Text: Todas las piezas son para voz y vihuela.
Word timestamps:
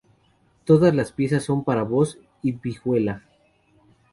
Todas 0.65 0.95
las 0.95 1.11
piezas 1.11 1.43
son 1.43 1.63
para 1.63 1.83
voz 1.83 2.17
y 2.41 2.53
vihuela. 2.53 3.21